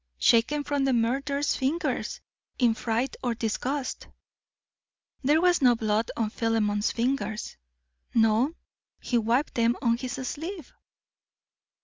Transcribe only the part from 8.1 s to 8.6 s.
"No;